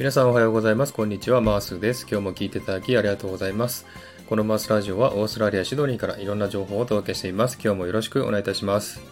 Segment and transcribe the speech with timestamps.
[0.00, 0.94] 皆さんおはようございます。
[0.94, 1.42] こんにちは。
[1.42, 2.06] マースです。
[2.10, 3.84] 今日も聞いていただきありがとうございます。
[4.30, 7.58] このマースラジオはオーストラリア・シドニーからいろんな情報をお届けしています。
[7.62, 9.02] 今日もよろしくお願いいたします。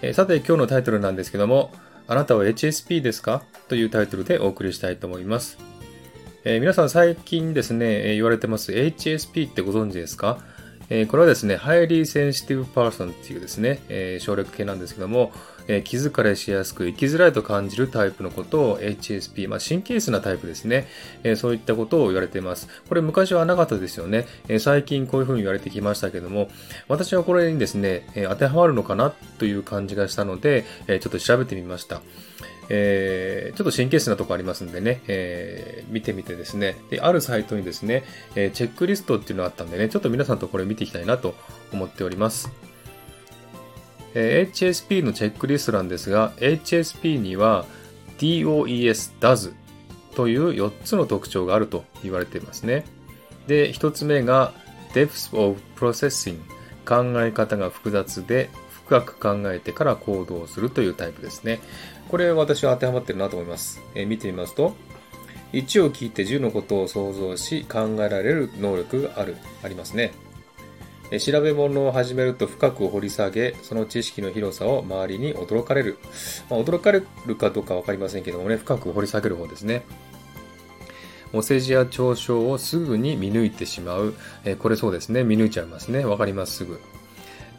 [0.00, 1.72] えー、さて、今日のタイトルなんですけども、
[2.06, 3.42] あなたは HSP ですか？
[3.66, 5.58] というタイトルでお送りしたいと思います。
[6.44, 10.38] えー、皆さん最近ですね、え、言われてます HSP ってご存知ですか？
[10.90, 15.32] え、これはですね、Highly Sensitive Person っていうですね、えー、省略形なんですけども、
[15.68, 20.88] えー、気疲れしやすく生きづらいと感じるタイプのことを HSP、まあ、神経質なタイプですね、
[21.22, 22.68] えー、そういったことを言われています。
[22.88, 26.48] これ昔はなかったですよね、えー、最近こういうふうに言われてきましたけども、
[26.88, 32.00] 私はこれにですね、え当てはまるのかなという感じがしたので、えちょっと調べてみました。
[32.70, 38.04] えー、ちょっと神経質なとこありますんでね、えー、見てみてですねで、あるサイトにですね、
[38.34, 41.34] え、チェックリストっていうのがあったんでね、ちょっと皆さんとこれ見ていきたいなと
[41.72, 42.50] 思っております。
[44.14, 47.64] え、HSP のチェックリストなんですが、HSP には
[48.18, 49.52] DOES does
[50.14, 52.84] という4つの特徴があると言われていますね。
[53.46, 54.52] で、1つ目が
[54.92, 56.38] Depth of Processing
[56.84, 58.50] 考え方が複雑で
[58.88, 61.60] 深く考えてから行動するというタイプですね。
[62.08, 63.82] これ私は当てはまってるなと思います。
[63.94, 64.74] えー、見てみますと、
[65.52, 70.12] 1を聞いて10のことを想像し考えられる能力がある、ありますね。
[71.20, 75.98] 調べ物を始めると深く掘り下げ、その知識の広さを周りに驚かれる。
[76.48, 79.82] まあ、驚かれるかどうかわかりませんけどもね、深く掘り下げる方ですね。
[81.34, 84.14] お世辞や嘲笑をすぐに見抜いてしまう。
[84.46, 85.24] えこれそうですね。
[85.24, 86.06] 見抜いちゃいますね。
[86.06, 86.80] わかります、すぐ。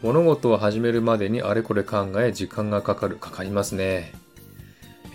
[0.02, 3.16] 物事を始めるまでにあれこれ考え、時間がかかる。
[3.16, 4.12] かかりますね。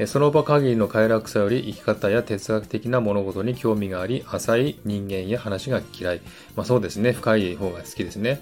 [0.05, 6.21] その場限りの快楽さより生き方や哲学的な物事に興味があり、浅い人間や話が嫌い。
[6.55, 7.13] まあそうですね。
[7.13, 8.41] 深い方が好きですね。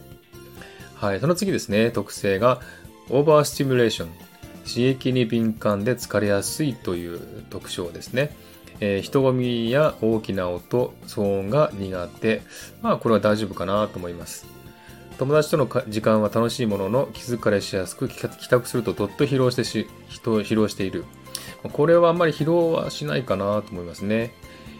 [0.96, 1.20] はい。
[1.20, 1.92] その次ですね。
[1.92, 2.60] 特性が、
[3.10, 4.10] オーバースティミュレーション。
[4.68, 7.20] 刺激に敏感で疲れやすいという
[7.50, 8.36] 特徴ですね。
[8.80, 12.42] えー、人混みや大きな音、騒音が苦手。
[12.82, 14.46] まあこれは大丈夫かなと思います。
[15.18, 21.06] 友達との時間は楽しいものの気疲れしやすく帰宅するとどっと疲労してし、人疲労している。
[21.72, 24.34] これはあんまり疲労はしないかなと思いますね。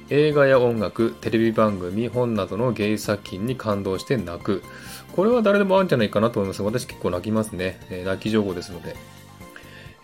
[0.10, 4.64] 映画や音楽、テレビ番組、本などの芸作品に感動して泣く。
[5.16, 6.62] これは誰でもあるんじゃないかなと思います。
[6.62, 7.80] 私結構泣きますね。
[7.90, 8.96] え泣き情報ですので。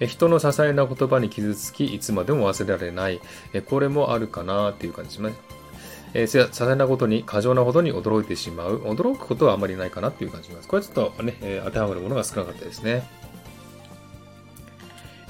[0.07, 3.19] 人の些細な言葉に傷つき、いつまでも忘れられない。
[3.65, 5.33] これもあるかなっていう感じですね。
[6.13, 8.79] えー、些細なことに過剰なほどに驚いてしまう。
[8.79, 10.67] 驚くことはあまりないかなっていう感じです。
[10.67, 13.07] これちょっとね、えー、当てはまるものが少なかったですね。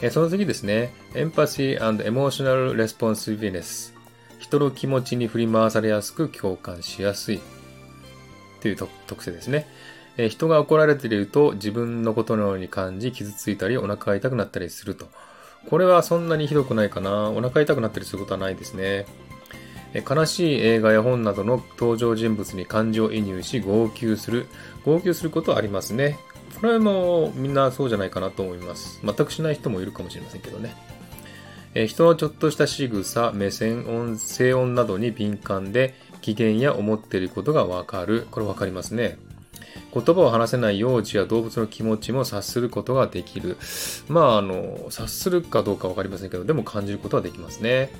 [0.02, 0.94] えその次ですね。
[1.14, 3.94] Empathy and Emotional Responsiveness。
[4.40, 7.42] 人の気持ちに振り回されやすく共感しやすい。
[8.62, 9.68] という特性ですね。
[10.18, 15.08] え人が怒られていると自分のことのように感じ傷ついたりお腹が痛くなったりすると。
[15.70, 17.30] これはそんなにひどくないかな。
[17.30, 19.06] お腹痛くなったりすることはないですね。
[19.94, 24.48] 悲しい映画や本などの登場人物に感情移入し号泣する。
[24.86, 26.18] 号泣することはありますね。
[26.62, 29.02] これもみんなそうじゃないかなと思います。
[29.04, 30.76] 全くしない人もいるかもしれませんけどね。
[31.76, 38.28] え人のちょっとした仕草、目線、音、声音などに敏感で、機嫌や思っていることがわかる。
[38.32, 39.18] これわかりますね。
[39.94, 43.58] 言葉を話せない幼児や動物の気持ちも察することができる。
[44.08, 47.92] まあ、あの、察するかどうかわかりませんけど、でも感じることはできますね。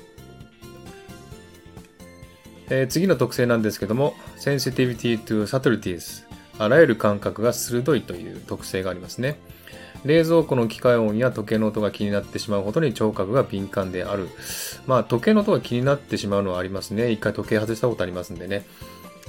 [2.70, 6.24] えー、次の特性なんですけども、sensitivity to subtleties。
[6.58, 9.38] あらゆる感覚が鋭いという特性がありますね。
[10.04, 14.28] 冷蔵庫の機械音や時計の音が気になってしまうほどに聴覚が敏感である。
[14.86, 17.10] まあ、時計の音が気になってしまうのはありますね。
[17.10, 18.64] 一回時計外したことありますんでね。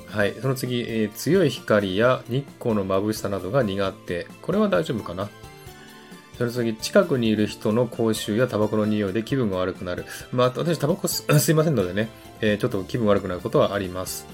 [0.08, 0.34] はい。
[0.42, 4.28] その次、えー、強い光や日光の眩しさなどが苦手。
[4.42, 5.30] これは大丈夫かな？
[6.38, 10.06] その次、近くにいる人の口臭やタバコの匂いで気分が悪くなる。
[10.32, 12.10] まあ、私タバコ すいませんのでね、
[12.42, 14.26] えー、ちょっと気分悪くなることはあります。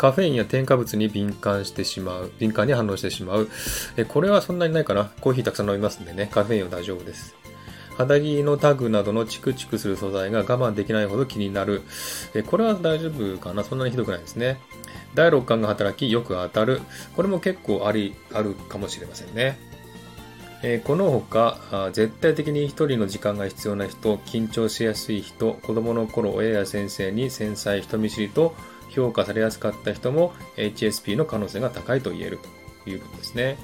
[0.00, 3.50] カフェインや添加物に敏感してしまう、敏感に反応してしまう。
[3.98, 5.10] えこれはそんなにないかな。
[5.20, 7.36] コーヒーたくさん飲みますんでね、カフェインは大丈夫です。
[7.98, 11.82] 肌着のタグなどのチクチクする素材が我慢できないほど気になる。
[12.32, 14.58] えこれは大丈夫かなそんなにひどくないですね。
[15.14, 16.80] 第六感が働き、よく当たる。
[17.14, 19.69] これも結構あり、あるかもしれませんね。
[20.62, 28.54] えこの他、絶対的に一人の時間が必要な人、緊張しやすい人、子供の頃親や先生に繊細、人見知りと
[28.90, 32.38] 評価されやすかった人も HSP の可能性が高いと言える
[32.84, 33.56] ということですね。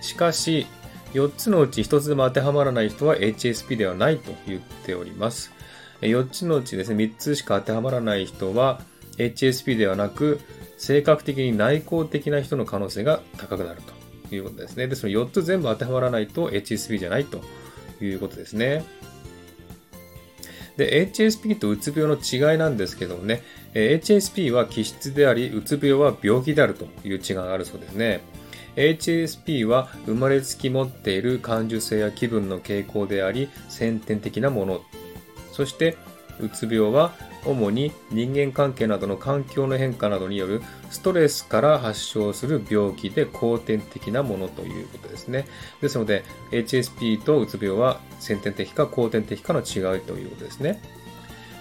[0.00, 0.66] しかし、
[1.14, 5.52] 4つのうち1つでも当てはまらない人は HSP ではないと言っております。
[6.00, 8.80] 4つのうちですね、3つしか当てはまらない人は
[9.16, 10.40] HSP ではなく、
[10.76, 13.95] 性格的に内向的な人の可能性が高くなると
[14.34, 14.86] いうことですね。
[14.86, 17.40] ですの4つ全部当てはまらないと HSP じゃないと
[18.00, 18.84] いうことですね。
[20.76, 23.42] で、HSP とうつ病の違いなんですけどもね、
[23.74, 28.20] HSP は気質であり、うつ病は病気であるという違いがあるそうですね。
[28.76, 34.82] HSP は生まれつき持っている感受性や気分の傾向であり、先天的なもの。
[35.52, 35.96] そして、
[36.40, 37.14] うつ病は
[37.46, 45.46] 主に人間関係などの環境の変化などによるストレスから発症する病気で後天的なものということですね。
[45.80, 50.80] ですので、HSP とうつ病は先天的か後天的かの違いということですね。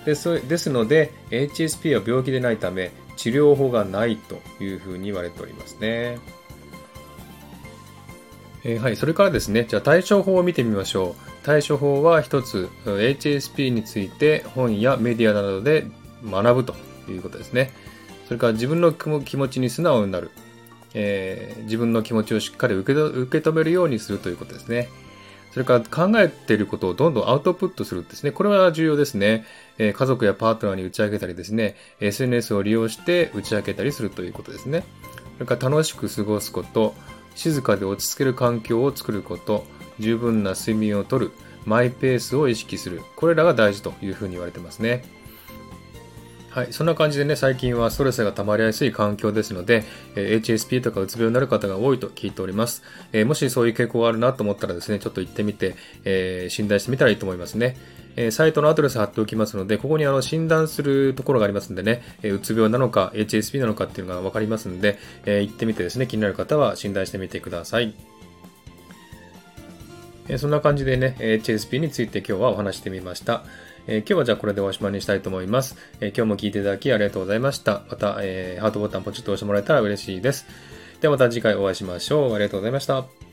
[0.06, 6.20] ですですので、HSP は病気でないため、治療法がないというふうに言われておりますね。
[8.68, 11.44] えー、はい、それからですね、じゃあ対処法を見てみましょう。
[11.44, 15.86] 対処法は一つ、HSP について本やメディアなどで
[16.26, 16.76] 学ぶと
[17.08, 17.72] いうことですね。
[18.26, 20.32] それから自分の気持ちに素直になる。
[20.96, 24.90] えー、自分の気持ちをしっかり受け受け止めるようにするということですね。
[25.52, 28.32] それから考えていることをどんどんアウトプットするですね。
[28.32, 29.46] これは重要ですね。
[29.78, 34.84] えー、家族やパートナーに打ち明けたりですね、SNS を利用して打ち明けたりするということですね。
[35.36, 36.96] それから楽しく過ごすこと、
[37.36, 39.66] 静かで落ち着ける環境を作ること、
[40.00, 41.32] 十分な睡眠をとる、
[41.66, 43.02] マイペースを意識する。
[43.16, 45.04] これらが大事というふうに言われてますね。
[46.56, 46.72] はい。
[46.72, 49.84] そんな感じでね、最近はストレスが溜まりやすい環境ですので、
[50.16, 52.82] えー、HSP とかうつ病になる方が多いと聞いております。
[53.12, 55.76] えー、もしそういう傾向があるなと思ったらですね、ちょっと行ってみて、
[56.06, 57.76] えー、診断してみたらいいと思いますね。
[58.16, 67.94] えサイトのアドレス貼っておきますので、ここにあの診断するところがありますんでね、えうつ病なのか HSP なのかっていうのがわかりますんで、え行ってみてですね、気になる方は診断してみてください。
[70.30, 73.44] えそんな感じでね、HSP について今日はお話してみました。
[73.88, 75.78] えー、今日はじゃあこれでおしまいにしたいと思います。
[76.00, 77.84] えー、今日も聞いていただきありがとうございました。
[77.90, 80.46] また、えー、ハートボタンポチッと押してもらえたら嬉しいです。
[81.02, 82.34] ではまた次回お会いしましょう。
[82.34, 83.25] ありがとうございました。